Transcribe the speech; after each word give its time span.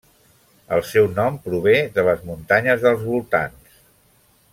El 0.77 0.81
seu 0.91 1.09
nom 1.19 1.37
prové 1.43 1.75
de 1.97 2.05
les 2.07 2.23
muntanyes 2.31 2.87
dels 2.87 3.05
voltants. 3.11 3.77